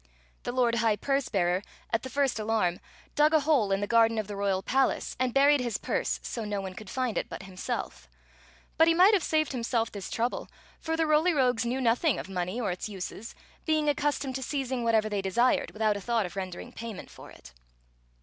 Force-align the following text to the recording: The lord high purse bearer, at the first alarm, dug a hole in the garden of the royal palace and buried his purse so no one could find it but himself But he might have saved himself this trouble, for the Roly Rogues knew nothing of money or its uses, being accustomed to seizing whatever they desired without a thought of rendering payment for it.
The 0.41 0.51
lord 0.51 0.73
high 0.73 0.95
purse 0.95 1.29
bearer, 1.29 1.61
at 1.91 2.01
the 2.01 2.09
first 2.09 2.39
alarm, 2.39 2.79
dug 3.13 3.35
a 3.35 3.41
hole 3.41 3.71
in 3.71 3.81
the 3.81 3.85
garden 3.85 4.17
of 4.17 4.25
the 4.25 4.35
royal 4.35 4.63
palace 4.63 5.15
and 5.19 5.31
buried 5.31 5.59
his 5.59 5.77
purse 5.77 6.19
so 6.23 6.43
no 6.43 6.59
one 6.59 6.73
could 6.73 6.89
find 6.89 7.19
it 7.19 7.29
but 7.29 7.43
himself 7.43 8.07
But 8.77 8.87
he 8.87 8.95
might 8.95 9.13
have 9.13 9.21
saved 9.23 9.51
himself 9.51 9.91
this 9.91 10.09
trouble, 10.09 10.49
for 10.79 10.97
the 10.97 11.05
Roly 11.05 11.33
Rogues 11.35 11.65
knew 11.67 11.79
nothing 11.81 12.17
of 12.17 12.27
money 12.29 12.59
or 12.59 12.71
its 12.71 12.89
uses, 12.89 13.35
being 13.63 13.87
accustomed 13.87 14.33
to 14.37 14.41
seizing 14.41 14.83
whatever 14.83 15.07
they 15.07 15.21
desired 15.21 15.69
without 15.69 15.95
a 15.95 16.01
thought 16.01 16.25
of 16.25 16.35
rendering 16.35 16.71
payment 16.71 17.11
for 17.11 17.29
it. 17.29 17.53